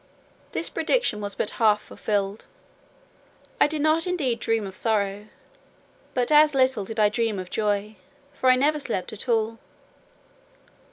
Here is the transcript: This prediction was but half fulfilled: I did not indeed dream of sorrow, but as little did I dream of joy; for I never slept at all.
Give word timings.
This 0.51 0.67
prediction 0.67 1.21
was 1.21 1.35
but 1.35 1.51
half 1.61 1.79
fulfilled: 1.79 2.47
I 3.59 3.67
did 3.67 3.81
not 3.83 4.07
indeed 4.07 4.39
dream 4.39 4.65
of 4.65 4.75
sorrow, 4.75 5.27
but 6.15 6.31
as 6.31 6.55
little 6.55 6.85
did 6.85 6.99
I 6.99 7.07
dream 7.07 7.37
of 7.37 7.51
joy; 7.51 7.97
for 8.33 8.49
I 8.49 8.55
never 8.55 8.79
slept 8.79 9.13
at 9.13 9.29
all. 9.29 9.59